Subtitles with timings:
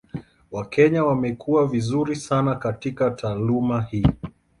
[0.51, 4.05] Wakenya wamekuwa vizuri sana katika taaluma hii.